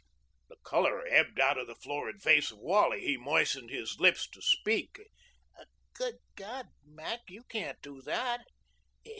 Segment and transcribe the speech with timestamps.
[0.49, 3.01] The color ebbed out of the florid face of Wally.
[3.05, 4.97] He moistened his lips to speak.
[5.93, 8.41] "Good God, Mac, you can't do that.